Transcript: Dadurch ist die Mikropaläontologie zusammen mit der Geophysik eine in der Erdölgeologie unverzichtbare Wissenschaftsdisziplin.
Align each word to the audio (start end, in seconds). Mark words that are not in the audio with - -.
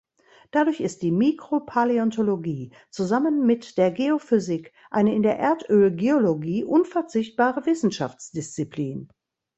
Dadurch 0.49 0.79
ist 0.81 1.03
die 1.03 1.11
Mikropaläontologie 1.11 2.71
zusammen 2.89 3.45
mit 3.45 3.77
der 3.77 3.91
Geophysik 3.91 4.73
eine 4.89 5.13
in 5.13 5.21
der 5.21 5.37
Erdölgeologie 5.37 6.63
unverzichtbare 6.63 7.67
Wissenschaftsdisziplin. 7.67 9.09